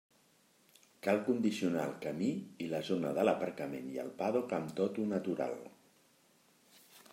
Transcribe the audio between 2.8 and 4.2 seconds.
zona de l'aparcament i el